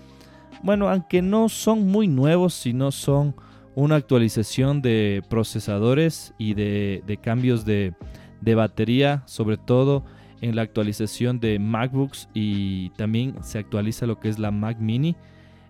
Bueno, 0.63 0.87
aunque 0.87 1.21
no 1.21 1.49
son 1.49 1.91
muy 1.91 2.07
nuevos, 2.07 2.53
sino 2.53 2.89
son 2.91 3.35
una 3.75 3.97
actualización 3.97 4.81
de 4.81 5.21
procesadores 5.29 6.33
y 6.37 6.53
de, 6.53 7.19
cambios 7.21 7.65
de, 7.65 7.93
batería, 8.55 9.23
sobre 9.25 9.57
todo 9.57 10.05
en 10.39 10.55
la 10.55 10.61
actualización 10.61 11.41
de 11.41 11.59
MacBooks 11.59 12.29
y 12.33 12.91
también 12.91 13.35
se 13.43 13.59
actualiza 13.59 14.05
lo 14.05 14.21
que 14.21 14.29
es 14.29 14.39
la 14.39 14.51
Mac 14.51 14.79
Mini, 14.79 15.17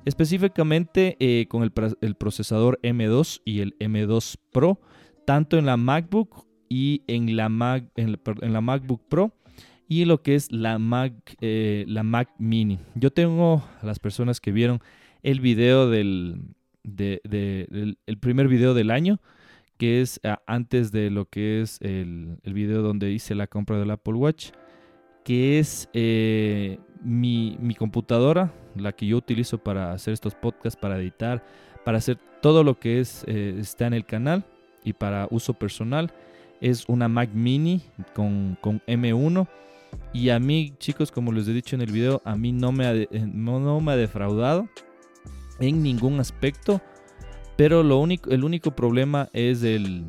específicamente 0.06 1.18
eh, 1.20 1.48
con 1.50 1.64
el, 1.64 2.16
procesador 2.16 2.80
M2 2.84 3.42
y 3.44 3.62
el 3.62 3.76
M2 3.80 4.36
Pro, 4.52 4.80
tanto 5.26 5.58
en 5.58 5.66
la 5.66 5.78
MacBook 5.78 6.46
y 6.70 7.03
en 7.08 7.36
la, 7.36 7.50
Mac, 7.50 7.86
en 7.96 8.17
la, 8.53 8.62
MacBook 8.62 9.01
Pro 9.08 9.34
y 9.88 10.05
lo 10.05 10.22
que 10.22 10.36
es 10.36 10.51
la 10.51 10.79
Mac, 10.79 11.13
eh, 11.41 11.86
la 11.88 12.03
Mac 12.03 12.29
Mini. 12.38 12.79
Yo 12.96 13.12
tengo 13.12 13.63
a 13.82 13.86
las 13.86 14.00
personas 14.00 14.39
que 14.39 14.51
vieron 14.51 14.79
el 15.22 15.39
video 15.39 15.89
del, 15.89 16.55
el 16.84 18.17
primer 18.20 18.48
video 18.48 18.74
del 18.74 18.91
año, 18.91 19.20
que 19.77 20.01
es 20.01 20.20
antes 20.46 20.91
de 20.91 21.10
lo 21.10 21.25
que 21.25 21.62
es 21.62 21.79
el, 21.82 22.38
el, 22.43 22.53
video 22.53 22.82
donde 22.82 23.12
hice 23.12 23.36
la 23.36 23.48
compra 23.48 23.79
del 23.79 23.91
Apple 23.91 24.13
Watch, 24.13 24.51
que 25.24 25.60
es 25.60 25.89
eh, 25.93 26.79
mi, 27.01 27.58
mi, 27.60 27.75
computadora, 27.75 28.53
la 28.75 28.91
que 28.93 29.08
yo 29.08 29.17
utilizo 29.17 29.58
para 29.58 29.93
hacer 29.93 30.13
estos 30.13 30.36
podcasts, 30.36 30.79
para 30.79 31.00
editar, 31.00 31.43
para 31.86 31.98
hacer 31.98 32.17
todo 32.41 32.63
lo 32.63 32.79
que 32.79 33.00
es, 33.00 33.24
eh, 33.27 33.55
está 33.58 33.88
en 33.88 33.93
el 33.93 34.05
canal 34.05 34.46
y 34.84 34.93
para 34.93 35.27
uso 35.32 35.53
personal 35.53 36.12
es 36.63 36.86
una 36.88 37.10
Mac 37.10 37.29
Mini 37.34 37.82
con, 38.15 38.58
M1. 38.63 39.48
Y 40.13 40.29
a 40.29 40.39
mí, 40.39 40.74
chicos, 40.79 41.12
como 41.12 41.32
les 41.32 41.48
he 41.48 41.53
dicho 41.53 41.75
en 41.75 41.82
el 41.82 41.91
video, 41.91 42.22
a 42.24 42.36
mí 42.36 42.51
no 42.53 42.72
me 42.72 42.86
ha, 42.86 42.96
eh, 42.96 43.08
no, 43.12 43.79
me 43.82 43.91
ha 43.91 43.96
defraudado 43.98 44.70
en 45.60 45.84
ningún 45.84 46.20
aspecto. 46.20 46.82
Pero 47.58 47.84
lo 47.84 48.00
único, 48.00 48.32
el 48.32 48.43
único 48.43 48.72
problema 48.72 49.29
es 49.34 49.62
el, 49.63 50.05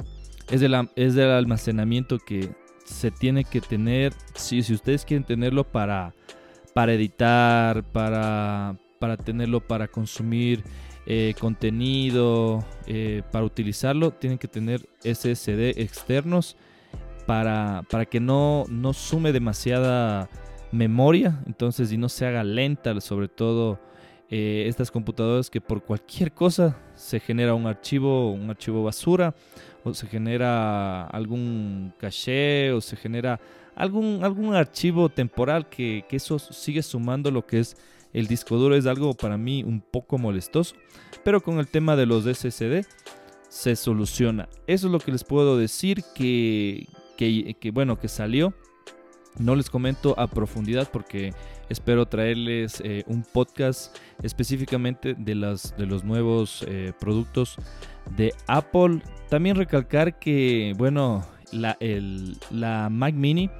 es 0.48 0.62
es 0.96 1.18
almacenamiento 1.18 2.18
que 2.18 2.54
se 2.84 3.10
tiene 3.10 3.44
que 3.44 3.60
tener. 3.60 4.14
Si, 4.36 4.62
si 4.62 4.74
ustedes 4.74 5.04
quieren 5.04 5.24
tenerlo 5.24 5.64
para, 5.64 6.14
para 6.72 6.94
editar, 6.94 7.82
para, 7.82 8.78
para 9.00 9.16
tenerlo 9.16 9.60
para 9.60 9.88
consumir 9.88 10.62
eh, 11.06 11.34
contenido 11.38 12.64
eh, 12.86 13.22
para 13.30 13.44
utilizarlo 13.44 14.10
tienen 14.10 14.38
que 14.38 14.48
tener 14.48 14.80
SSD 15.02 15.80
externos 15.80 16.56
para, 17.26 17.84
para 17.90 18.06
que 18.06 18.20
no, 18.20 18.64
no 18.68 18.92
sume 18.92 19.32
demasiada 19.32 20.28
memoria. 20.72 21.42
Entonces 21.46 21.92
y 21.92 21.98
no 21.98 22.08
se 22.08 22.26
haga 22.26 22.42
lenta 22.42 23.00
sobre 23.00 23.28
todo 23.28 23.78
eh, 24.30 24.64
estas 24.66 24.90
computadoras 24.90 25.50
que 25.50 25.60
por 25.60 25.82
cualquier 25.84 26.32
cosa 26.32 26.76
se 26.94 27.20
genera 27.20 27.54
un 27.54 27.66
archivo 27.66 28.32
un 28.32 28.48
archivo 28.48 28.82
basura 28.82 29.34
o 29.84 29.92
se 29.92 30.06
genera 30.06 31.04
algún 31.08 31.92
caché 31.98 32.72
o 32.72 32.80
se 32.80 32.96
genera 32.96 33.38
algún, 33.74 34.24
algún 34.24 34.54
archivo 34.54 35.10
temporal 35.10 35.68
que, 35.68 36.04
que 36.08 36.16
eso 36.16 36.38
sigue 36.38 36.82
sumando 36.82 37.30
lo 37.30 37.46
que 37.46 37.60
es 37.60 37.76
el 38.14 38.28
disco 38.28 38.56
duro 38.56 38.76
es 38.76 38.86
algo 38.86 39.12
para 39.12 39.36
mí 39.36 39.64
un 39.64 39.80
poco 39.80 40.16
molestoso, 40.18 40.76
pero 41.24 41.42
con 41.42 41.58
el 41.58 41.66
tema 41.66 41.96
de 41.96 42.06
los 42.06 42.24
SSD 42.24 42.86
se 43.48 43.76
soluciona. 43.76 44.48
Eso 44.66 44.86
es 44.86 44.92
lo 44.92 45.00
que 45.00 45.12
les 45.12 45.24
puedo 45.24 45.58
decir 45.58 46.02
que, 46.14 46.86
que, 47.16 47.70
bueno, 47.72 47.98
que 47.98 48.08
salió. 48.08 48.54
No 49.38 49.56
les 49.56 49.68
comento 49.68 50.14
a 50.16 50.28
profundidad 50.28 50.88
porque 50.92 51.34
espero 51.68 52.06
traerles 52.06 52.80
eh, 52.84 53.02
un 53.08 53.24
podcast 53.24 53.96
específicamente 54.22 55.14
de, 55.14 55.34
las, 55.34 55.76
de 55.76 55.86
los 55.86 56.04
nuevos 56.04 56.64
eh, 56.68 56.92
productos 57.00 57.56
de 58.16 58.32
Apple. 58.46 59.02
También 59.28 59.56
recalcar 59.56 60.20
que, 60.20 60.72
bueno, 60.78 61.26
la, 61.50 61.76
el, 61.80 62.36
la 62.50 62.88
Mac 62.90 63.14
Mini 63.14 63.50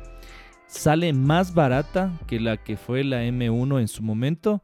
sale 0.75 1.13
más 1.13 1.55
barata 1.55 2.13
que 2.27 2.41
la 2.41 2.57
que 2.57 2.77
fue 2.77 3.05
la 3.05 3.25
M1 3.25 3.81
en 3.81 3.89
su 3.89 4.03
momento. 4.03 4.63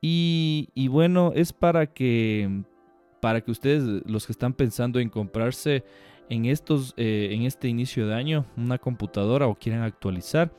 Y, 0.00 0.88
bueno, 0.88 1.32
es 1.34 1.52
para 1.52 1.86
que, 1.86 2.62
para 3.20 3.40
que 3.40 3.50
ustedes, 3.50 3.82
los 4.06 4.26
que 4.26 4.32
están 4.32 4.52
pensando 4.52 5.00
en 5.00 5.08
comprarse 5.08 5.84
en, 6.28 6.44
estos, 6.44 6.94
eh, 6.96 7.30
en 7.32 7.42
este 7.42 7.68
inicio 7.68 8.06
de 8.06 8.14
año 8.14 8.46
una 8.56 8.78
computadora 8.78 9.48
o 9.48 9.56
quieren 9.56 9.82
actualizar, 9.82 10.52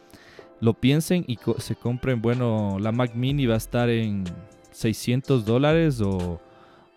lo 0.60 0.74
piensen 0.74 1.24
y 1.28 1.40
se 1.60 1.76
compren. 1.76 2.22
Bueno, 2.22 2.78
la 2.80 2.92
Mac 2.92 3.16
Mini 3.16 3.46
va 3.46 3.54
a 3.54 3.58
estar 3.58 3.90
en 3.90 4.26
600 4.72 5.46
dólares 5.46 6.02
o 6.02 6.42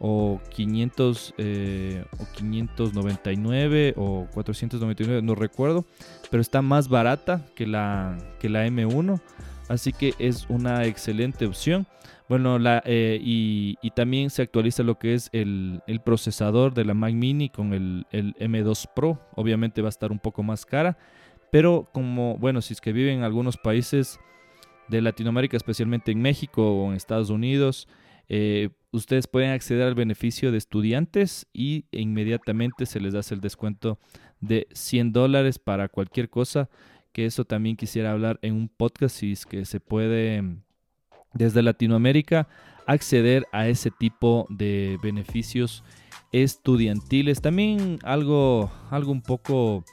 o 0.04 0.40
500 0.50 1.34
eh, 1.38 2.04
o 2.18 2.26
599 2.36 3.94
o 3.96 4.26
499, 4.34 5.22
no 5.22 5.36
recuerdo, 5.36 5.84
pero 6.28 6.40
está 6.40 6.60
más 6.60 6.88
barata 6.88 7.46
que 7.54 7.68
la, 7.68 8.18
que 8.40 8.48
la 8.48 8.66
M1, 8.66 9.20
así 9.68 9.92
que 9.92 10.14
es 10.18 10.46
una 10.48 10.86
excelente 10.86 11.46
opción. 11.46 11.86
Bueno, 12.28 12.58
la, 12.58 12.82
eh, 12.84 13.20
y, 13.22 13.76
también 13.94 14.30
se 14.30 14.42
actualiza 14.42 14.82
lo 14.82 14.98
que 14.98 15.14
es 15.14 15.28
el, 15.32 15.80
procesador 16.04 16.74
de 16.74 16.84
la 16.84 16.94
Mac 16.94 17.12
Mini 17.12 17.48
con 17.48 17.72
el, 17.72 18.06
el, 18.10 18.34
M2 18.36 18.88
Pro. 18.96 19.20
Obviamente 19.36 19.82
va 19.82 19.88
a 19.88 19.90
estar 19.90 20.10
un 20.10 20.18
poco 20.18 20.42
más 20.42 20.66
cara, 20.66 20.98
pero 21.52 21.88
como, 21.92 22.36
bueno, 22.38 22.60
si 22.60 22.72
es 22.72 22.80
que 22.80 22.92
viven 22.92 23.18
en 23.18 23.22
algunos 23.22 23.56
países 23.56 24.18
de 24.88 25.00
Latinoamérica, 25.00 25.56
especialmente 25.56 26.10
en 26.10 26.20
México 26.20 26.72
o 26.72 26.90
en 26.90 26.96
Estados 26.96 27.30
Unidos, 27.30 27.86
eh, 28.28 28.70
ustedes 28.92 29.26
pueden 29.26 29.50
acceder 29.50 29.86
al 29.86 29.94
beneficio 29.94 30.52
de 30.52 30.58
estudiantes 30.58 31.46
y 31.52 31.86
inmediatamente 31.90 32.86
se 32.86 33.00
les 33.00 33.14
hace 33.14 33.34
el 33.34 33.40
descuento 33.40 33.98
de 34.40 34.68
100 34.72 35.12
dólares 35.12 35.58
para 35.58 35.88
cualquier 35.88 36.30
cosa. 36.30 36.68
Que 37.12 37.26
eso 37.26 37.44
también 37.44 37.76
quisiera 37.76 38.12
hablar 38.12 38.38
en 38.42 38.54
un 38.54 38.68
podcast 38.68 39.16
si 39.16 39.32
es 39.32 39.44
que 39.44 39.64
se 39.64 39.80
puede 39.80 40.42
desde 41.34 41.62
Latinoamérica 41.62 42.48
acceder 42.86 43.46
a 43.52 43.68
ese 43.68 43.90
tipo 43.90 44.46
de 44.48 44.98
beneficios 45.02 45.84
estudiantiles. 46.32 47.40
También 47.40 47.98
algo, 48.02 48.70
algo 48.90 49.12
un 49.12 49.20
poco 49.20 49.84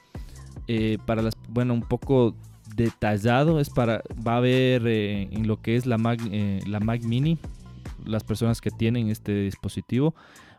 eh, 0.68 0.98
para 1.06 1.22
las, 1.22 1.34
bueno, 1.50 1.74
un 1.74 1.82
poco 1.82 2.36
detallado 2.76 3.60
es 3.60 3.70
para, 3.70 4.02
va 4.26 4.36
a 4.36 4.38
haber 4.38 4.88
eh, 4.88 5.24
en 5.32 5.48
lo 5.48 5.62
que 5.62 5.76
es 5.76 5.86
la 5.86 5.98
Mac, 5.98 6.22
la 6.66 6.80
Mac 6.80 7.04
Mini, 7.04 7.38
las 8.10 8.24
personas 8.24 8.62
que 8.62 8.72
tienen 8.72 9.10
este 9.10 9.44
dispositivo. 9.44 10.16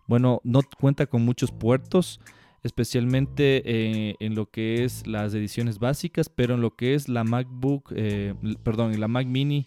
Bueno, 0.06 0.40
no 0.44 0.62
cuenta 0.80 1.06
con 1.06 1.24
muchos 1.24 1.52
puertos, 1.52 2.20
especialmente 2.62 3.62
eh, 3.64 4.16
en 4.20 4.34
lo 4.34 4.46
que 4.46 4.84
es 4.84 5.06
las 5.06 5.34
ediciones 5.34 5.78
básicas, 5.78 6.28
pero 6.28 6.54
en 6.54 6.60
lo 6.60 6.74
que 6.74 6.94
es 6.94 7.08
la 7.08 7.24
MacBook, 7.24 7.92
eh, 7.94 8.34
perdón, 8.62 8.98
la 8.98 9.08
Mac 9.08 9.26
Mini 9.26 9.66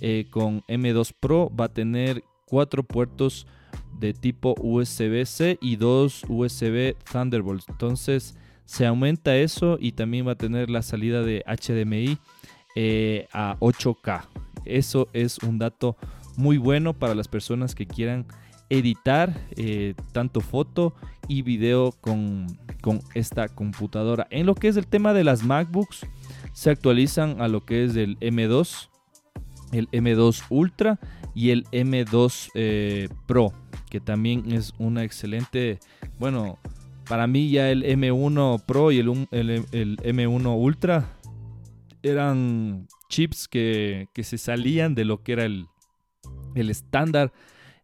eh, 0.00 0.26
con 0.30 0.62
M2 0.62 1.12
Pro 1.18 1.50
va 1.54 1.66
a 1.66 1.72
tener 1.72 2.22
cuatro 2.44 2.82
puertos 2.82 3.46
de 3.98 4.14
tipo 4.14 4.54
USB-C 4.60 5.58
y 5.60 5.76
dos 5.76 6.24
USB 6.28 6.94
Thunderbolt. 7.10 7.68
Entonces 7.68 8.36
se 8.64 8.86
aumenta 8.86 9.36
eso 9.36 9.76
y 9.80 9.92
también 9.92 10.26
va 10.26 10.32
a 10.32 10.38
tener 10.38 10.70
la 10.70 10.82
salida 10.82 11.22
de 11.22 11.44
HDMI 11.46 12.16
a 13.32 13.56
8K. 13.58 14.22
Eso 14.64 15.08
es 15.12 15.38
un 15.38 15.58
dato 15.58 15.96
muy 16.36 16.58
bueno 16.58 16.94
para 16.94 17.14
las 17.14 17.28
personas 17.28 17.74
que 17.74 17.86
quieran 17.86 18.26
editar 18.70 19.36
eh, 19.56 19.94
tanto 20.12 20.40
foto 20.40 20.94
y 21.28 21.42
video 21.42 21.92
con, 22.00 22.46
esta 23.14 23.48
computadora. 23.48 24.26
En 24.30 24.46
lo 24.46 24.54
que 24.54 24.68
es 24.68 24.76
el 24.76 24.86
tema 24.86 25.12
de 25.12 25.22
las 25.22 25.44
MacBooks, 25.44 26.06
se 26.52 26.70
actualizan 26.70 27.40
a 27.42 27.48
lo 27.48 27.64
que 27.64 27.84
es 27.84 27.94
el 27.94 28.18
M2, 28.20 28.88
el 29.72 29.88
M2 29.90 30.44
Ultra 30.48 30.98
y 31.34 31.50
el 31.50 31.64
M2 31.66 32.50
eh, 32.54 33.08
Pro, 33.26 33.52
que 33.90 34.00
también 34.00 34.50
es 34.52 34.72
una 34.78 35.04
excelente, 35.04 35.78
bueno, 36.18 36.58
para 37.08 37.26
mí 37.26 37.50
ya 37.50 37.70
el 37.70 37.84
M1 37.84 38.64
Pro 38.64 38.90
y 38.90 38.98
el, 38.98 39.26
el 39.30 39.96
M1 39.98 40.56
Ultra 40.58 41.16
eran 42.02 42.88
chips 43.08 43.48
que, 43.48 44.08
que, 44.14 44.24
se 44.24 44.38
salían 44.38 44.94
de 44.94 45.04
lo 45.04 45.22
que 45.22 45.32
era 45.32 45.44
el, 45.44 45.66
el 46.54 46.70
estándar. 46.70 47.32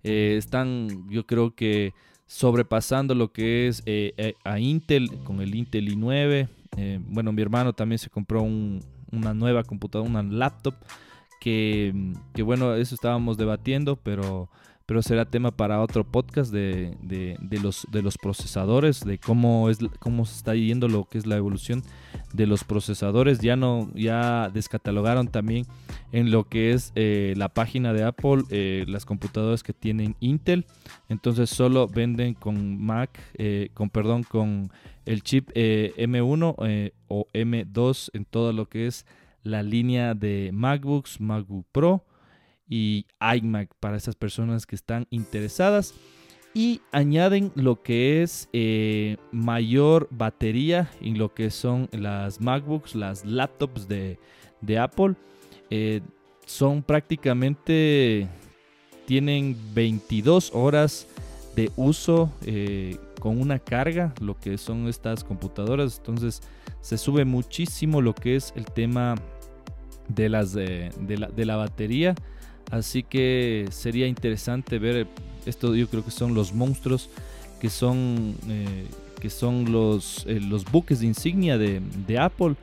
Eh, 0.03 0.37
están, 0.39 1.09
yo 1.11 1.27
creo 1.27 1.55
que 1.55 1.93
sobrepasando 2.27 3.15
lo 3.15 3.33
que 3.33 3.69
es 3.69 3.83
eh, 3.87 4.15
eh, 4.17 4.35
a 4.45 4.59
Intel 4.59 5.11
con 5.25 5.41
el 5.41 5.55
Intel 5.55 5.89
i9. 5.89 6.49
bueno, 7.09 7.33
mi 7.33 7.43
hermano 7.43 7.73
también 7.73 7.99
se 7.99 8.11
compró 8.11 8.43
una 8.43 9.35
nueva 9.35 9.65
computadora, 9.65 10.09
una 10.09 10.23
laptop. 10.23 10.75
Que, 11.41 11.95
que, 12.35 12.43
bueno, 12.43 12.75
eso 12.75 12.95
estábamos 12.95 13.37
debatiendo, 13.37 13.97
pero 13.97 14.49
pero 14.87 15.03
será 15.03 15.25
tema 15.25 15.51
para 15.51 15.81
otro 15.81 16.05
podcast 16.05 16.53
de, 16.53 16.97
los, 17.61 17.87
de 17.91 18.03
los 18.03 18.17
procesadores, 18.17 19.05
de 19.05 19.19
cómo, 19.19 19.69
es, 19.69 19.79
cómo 19.99 20.25
se 20.25 20.37
está 20.37 20.55
yendo 20.55 20.87
lo 20.87 21.05
que 21.05 21.19
es 21.19 21.27
la 21.27 21.37
evolución 21.37 21.83
de 22.33 22.47
los 22.47 22.63
procesadores. 22.63 23.41
Ya, 23.41 23.57
no, 23.57 23.91
ya 23.95 24.49
descatalogaron 24.49 25.27
también 25.27 25.67
en 26.13 26.31
lo 26.31 26.45
que 26.45 26.71
es 26.71 26.93
eh, 26.95 27.35
la 27.37 27.49
página 27.49 27.93
de 27.93 28.05
Apple 28.05 28.45
eh, 28.51 28.85
las 28.87 29.05
computadoras 29.05 29.65
que 29.65 29.73
tienen 29.73 30.15
Intel. 30.21 30.67
Entonces 31.09 31.51
solo 31.51 31.89
venden 31.89 32.35
con 32.35 32.81
Mac, 32.81 33.11
eh, 33.35 33.71
con 33.75 33.91
perdón, 33.91 34.23
con 34.23 34.71
el 35.05 35.23
chip 35.23 35.51
M1 35.53 36.93
o 37.09 37.29
M2 37.33 38.11
en 38.13 38.25
todo 38.25 38.53
lo 38.53 38.69
que 38.69 38.87
es 38.87 39.05
la 39.43 39.65
línea 39.65 40.15
de 40.15 40.51
MacBooks, 40.53 41.21
MacBook 41.21 41.67
Pro 41.73 42.05
y 42.69 43.07
iMac 43.21 43.75
para 43.81 43.97
esas 43.97 44.17
personas 44.17 44.67
que 44.67 44.77
están 44.77 45.07
interesadas. 45.11 45.95
Y 46.55 46.81
añaden 46.91 47.53
lo 47.55 47.83
que 47.83 48.23
es 48.23 48.49
eh, 48.55 49.19
mayor 49.31 50.09
batería 50.11 50.91
en 51.03 51.19
lo 51.19 51.35
que 51.35 51.51
son 51.51 51.89
las 51.93 52.41
MacBooks, 52.41 52.95
las 52.95 53.27
laptops 53.27 53.87
de, 53.89 54.19
Apple. 54.79 55.17
Eh, 55.69 56.01
son 56.47 56.83
prácticamente, 56.83 58.27
tienen 59.05 59.55
22 59.75 60.53
horas 60.55 61.07
de 61.57 61.71
uso 61.77 62.33
eh, 62.47 62.97
con 63.21 63.39
una 63.39 63.59
carga, 63.59 64.15
lo 64.23 64.39
que 64.39 64.57
son 64.57 64.89
estas 64.89 65.25
computadoras. 65.25 65.99
Entonces 65.99 66.41
se 66.81 66.97
sube 66.97 67.27
muchísimo 67.27 68.01
lo 68.01 68.15
que 68.15 68.37
es 68.37 68.55
el 68.57 68.65
tema 68.65 69.15
de, 70.09 70.31
las, 70.31 70.55
de, 70.55 70.91
la, 71.19 71.27
de 71.27 71.45
la 71.45 71.57
batería. 71.57 72.15
Así 72.71 73.03
que 73.03 73.67
sería 73.71 74.07
interesante 74.07 74.79
ver 74.79 75.07
esto. 75.47 75.75
Yo 75.75 75.89
creo 75.89 76.05
que 76.05 76.11
son 76.11 76.35
los 76.35 76.53
monstruos 76.53 77.11
que 77.61 77.71
son, 77.71 78.35
eh, 78.49 78.87
que 79.21 79.31
son 79.31 79.73
los, 79.73 80.25
eh, 80.27 80.41
los 80.41 80.65
buques 80.65 81.01
de 81.01 81.07
insignia 81.07 81.59
de, 81.59 82.19
Apple, 82.19 82.55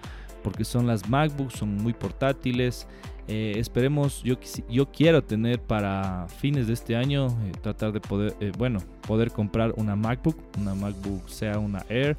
porque 0.43 0.65
son 0.65 0.87
las 0.87 1.09
MacBooks, 1.09 1.55
son 1.55 1.77
muy 1.77 1.93
portátiles. 1.93 2.87
Eh, 3.27 3.53
esperemos, 3.57 4.21
yo, 4.23 4.35
yo 4.69 4.91
quiero 4.91 5.23
tener 5.23 5.59
para 5.59 6.27
fines 6.27 6.67
de 6.67 6.73
este 6.73 6.95
año, 6.95 7.27
tratar 7.61 7.93
de 7.93 8.01
poder, 8.01 8.35
bueno, 8.57 8.79
poder 9.07 9.31
comprar 9.31 9.73
una 9.77 9.95
MacBook, 9.95 10.35
una 10.59 10.75
MacBook 10.75 11.29
sea 11.29 11.57
una 11.57 11.85
Air 11.87 12.17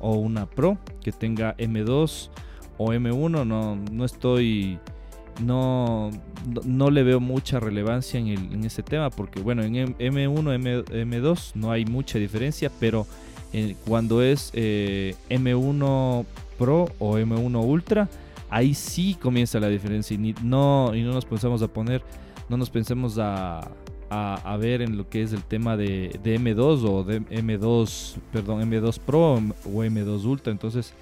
o 0.00 0.14
una 0.14 0.46
Pro 0.46 0.78
que 1.02 1.12
tenga 1.12 1.54
M2 1.58 2.30
o 2.78 2.92
M1. 2.92 3.46
No, 3.46 3.76
no 3.76 4.04
estoy 4.04 4.78
no, 5.40 6.10
no 6.64 6.90
le 6.90 7.02
veo 7.02 7.20
mucha 7.20 7.60
relevancia 7.60 8.18
en, 8.18 8.28
el, 8.28 8.52
en 8.52 8.64
ese 8.64 8.82
tema 8.82 9.10
porque 9.10 9.40
bueno, 9.40 9.62
en 9.62 9.96
M1, 9.96 10.84
M, 10.90 11.18
2 11.18 11.52
no 11.54 11.70
hay 11.70 11.84
mucha 11.84 12.18
diferencia, 12.18 12.70
pero 12.80 13.06
eh, 13.52 13.76
cuando 13.86 14.22
es 14.22 14.50
eh, 14.54 15.14
M1 15.28 16.24
Pro 16.58 16.88
o 16.98 17.18
M1 17.18 17.64
Ultra, 17.64 18.08
ahí 18.50 18.74
sí 18.74 19.16
comienza 19.20 19.60
la 19.60 19.68
diferencia 19.68 20.14
y, 20.14 20.34
no, 20.42 20.94
y 20.94 21.02
no 21.02 21.12
nos 21.12 21.24
pensamos 21.24 21.62
a 21.62 21.68
poner, 21.68 22.02
no 22.48 22.56
nos 22.56 22.70
pensemos 22.70 23.18
a, 23.18 23.70
a, 24.10 24.56
ver 24.56 24.82
en 24.82 24.96
lo 24.96 25.08
que 25.08 25.22
es 25.22 25.32
el 25.32 25.42
tema 25.42 25.76
de, 25.76 26.18
de 26.22 26.38
M2 26.38 26.84
o 26.88 27.04
de 27.04 27.20
M2, 27.22 28.16
perdón, 28.32 28.70
M2 28.70 28.98
Pro 29.00 29.34
o 29.34 29.40
M2 29.84 30.24
Ultra, 30.24 30.52
entonces 30.52 30.94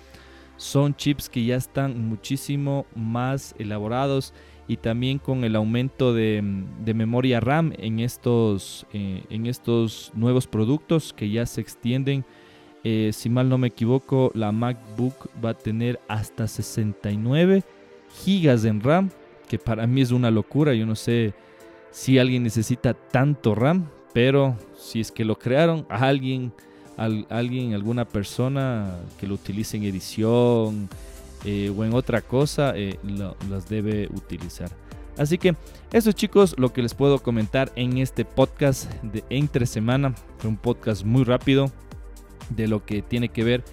son 0.56 0.94
chips 0.94 1.28
que 1.28 1.44
ya 1.44 1.56
están 1.56 2.08
muchísimo 2.08 2.86
más 2.94 3.54
elaborados 3.58 4.32
y 4.66 4.78
también 4.78 5.18
con 5.18 5.44
el 5.44 5.56
aumento 5.56 6.14
de, 6.14 6.42
memoria 6.94 7.40
RAM 7.40 7.72
en 7.76 8.00
estos, 8.00 8.86
eh, 8.92 9.22
en 9.30 9.46
estos 9.46 10.10
nuevos 10.14 10.46
productos 10.46 11.12
que 11.12 11.30
ya 11.30 11.44
se 11.46 11.60
extienden. 11.60 12.24
Eh, 12.82 13.10
si 13.12 13.28
mal 13.28 13.48
no 13.48 13.58
me 13.58 13.68
equivoco, 13.68 14.30
la 14.34 14.52
MacBook 14.52 15.14
va 15.44 15.50
a 15.50 15.54
tener 15.54 16.00
hasta 16.08 16.46
69 16.46 17.62
gigas 18.24 18.64
en 18.64 18.80
RAM, 18.80 19.10
que 19.48 19.58
para 19.58 19.86
mí 19.86 20.00
es 20.00 20.12
una 20.12 20.30
locura. 20.30 20.74
Yo 20.74 20.86
no 20.86 20.94
sé 20.94 21.34
si 21.90 22.18
alguien 22.18 22.42
necesita 22.42 22.94
tanto 22.94 23.54
RAM, 23.54 23.88
pero 24.12 24.56
si 24.76 25.00
es 25.00 25.12
que 25.12 25.24
lo 25.24 25.38
crearon, 25.38 25.86
alguien 25.88 26.52
alguien, 26.96 27.74
alguna 27.74 28.04
persona 28.04 28.98
que 29.18 29.26
lo 29.26 29.34
utilice 29.34 29.76
en 29.76 29.84
edición 29.84 30.88
eh, 31.44 31.72
o 31.76 31.84
en 31.84 31.94
otra 31.94 32.20
cosa, 32.22 32.72
eh, 32.76 32.98
las 33.50 33.68
debe 33.68 34.08
utilizar. 34.14 34.70
Así 35.16 35.38
que 35.38 35.54
eso 35.92 36.12
chicos, 36.12 36.54
lo 36.58 36.72
que 36.72 36.82
les 36.82 36.94
puedo 36.94 37.20
comentar 37.20 37.70
en 37.76 37.98
este 37.98 38.24
podcast 38.24 38.90
de 39.02 39.22
entre 39.30 39.66
semana. 39.66 40.14
Fue 40.38 40.50
un 40.50 40.56
podcast 40.56 41.04
muy 41.04 41.24
rápido 41.24 41.70
de 42.50 42.66
lo 42.66 42.84
que 42.84 43.02
tiene 43.02 43.28
que 43.28 43.44
ver 43.44 43.64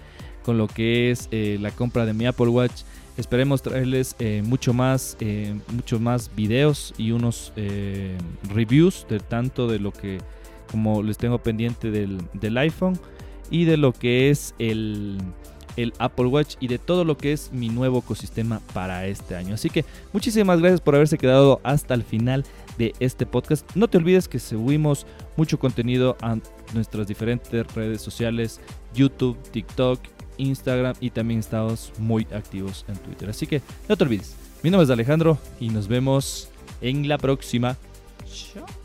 con 0.44 0.58
lo 0.58 0.66
que 0.66 1.10
es 1.10 1.28
eh, 1.30 1.58
la 1.60 1.70
compra 1.70 2.06
de 2.06 2.12
mi 2.12 2.26
Apple 2.26 2.48
Watch. 2.48 2.82
Esperemos 3.16 3.60
traerles 3.60 4.16
mucho 4.44 4.72
más, 4.72 5.18
muchos 5.70 6.00
más 6.00 6.34
videos 6.34 6.94
y 6.96 7.10
unos 7.10 7.52
reviews 8.54 9.04
de 9.10 9.20
tanto 9.20 9.68
de 9.68 9.78
lo 9.78 9.92
que 9.92 10.18
como 10.72 11.02
les 11.02 11.18
tengo 11.18 11.38
pendiente 11.38 11.92
del, 11.92 12.58
iPhone 12.58 12.98
y 13.50 13.64
de 13.66 13.76
lo 13.76 13.92
que 13.92 14.30
es 14.30 14.54
el, 14.58 15.18
el 15.76 15.92
Apple 15.98 16.26
Watch 16.26 16.56
y 16.58 16.66
de 16.66 16.78
todo 16.78 17.04
lo 17.04 17.16
que 17.16 17.32
es 17.32 17.52
mi 17.52 17.68
nuevo 17.68 17.98
ecosistema 17.98 18.60
para 18.72 19.06
este 19.06 19.36
año. 19.36 19.54
Así 19.54 19.70
que 19.70 19.84
muchísimas 20.12 20.58
gracias 20.58 20.80
por 20.80 20.96
haberse 20.96 21.18
quedado 21.18 21.60
hasta 21.62 21.94
el 21.94 22.02
final 22.02 22.44
de 22.78 22.94
este 22.98 23.26
podcast. 23.26 23.68
No 23.76 23.86
te 23.86 23.98
olvides 23.98 24.26
que 24.26 24.38
subimos 24.38 25.06
mucho 25.36 25.58
contenido 25.58 26.16
a 26.22 26.38
nuestras 26.74 27.06
diferentes 27.06 27.66
redes 27.74 28.00
sociales, 28.00 28.60
YouTube, 28.94 29.36
TikTok, 29.50 30.00
Instagram 30.38 30.94
y 31.00 31.10
también 31.10 31.40
estamos 31.40 31.92
muy 31.98 32.26
activos 32.34 32.84
en 32.88 32.96
Twitter. 32.96 33.30
Así 33.30 33.46
que 33.46 33.60
no 33.88 33.96
te 33.96 34.04
olvides. 34.04 34.34
Mi 34.62 34.70
nombre 34.70 34.84
es 34.84 34.90
Alejandro 34.90 35.38
y 35.60 35.68
nos 35.68 35.88
vemos 35.88 36.48
en 36.80 37.08
la 37.08 37.18
próxima. 37.18 37.76
Chao. 38.24 38.81